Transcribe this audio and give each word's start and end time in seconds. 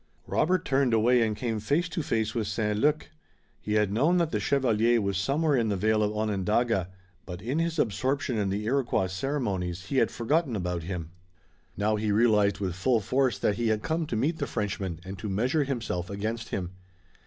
Robert 0.25 0.65
turned 0.65 0.95
away 0.95 1.21
and 1.21 1.37
came 1.37 1.59
face 1.59 1.87
to 1.89 2.01
face 2.01 2.33
with 2.33 2.47
St. 2.47 2.79
Luc. 2.79 3.11
He 3.61 3.73
had 3.73 3.91
known 3.93 4.17
that 4.17 4.31
the 4.31 4.39
chevalier 4.39 4.99
was 4.99 5.15
somewhere 5.15 5.55
in 5.55 5.69
the 5.69 5.75
vale 5.77 6.01
of 6.01 6.11
Onondaga, 6.17 6.89
but 7.23 7.39
in 7.39 7.59
his 7.59 7.77
absorption 7.77 8.35
in 8.35 8.49
the 8.49 8.65
Iroquois 8.65 9.05
ceremonies 9.05 9.85
he 9.85 9.97
had 9.97 10.09
forgotten 10.09 10.55
about 10.55 10.81
him. 10.81 11.11
Now 11.77 11.97
he 11.97 12.11
realized 12.11 12.57
with 12.59 12.73
full 12.73 12.99
force 12.99 13.37
that 13.37 13.57
he 13.57 13.67
had 13.67 13.83
come 13.83 14.07
to 14.07 14.15
meet 14.15 14.39
the 14.39 14.47
Frenchman 14.47 14.99
and 15.05 15.19
to 15.19 15.29
measure 15.29 15.65
himself 15.65 16.09
against 16.09 16.49
him. 16.49 16.71